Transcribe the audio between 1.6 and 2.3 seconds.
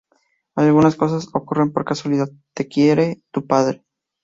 por casualidad…